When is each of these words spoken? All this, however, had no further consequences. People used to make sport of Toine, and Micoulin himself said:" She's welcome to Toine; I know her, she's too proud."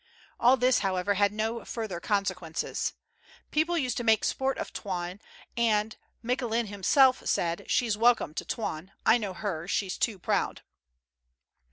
All 0.39 0.57
this, 0.57 0.79
however, 0.79 1.13
had 1.13 1.31
no 1.31 1.63
further 1.63 1.99
consequences. 1.99 2.93
People 3.51 3.77
used 3.77 3.97
to 3.97 4.03
make 4.03 4.23
sport 4.23 4.57
of 4.57 4.73
Toine, 4.73 5.19
and 5.55 5.95
Micoulin 6.23 6.69
himself 6.69 7.21
said:" 7.27 7.65
She's 7.69 7.99
welcome 7.99 8.33
to 8.33 8.43
Toine; 8.43 8.93
I 9.05 9.19
know 9.19 9.35
her, 9.35 9.67
she's 9.67 9.99
too 9.99 10.17
proud." 10.17 10.63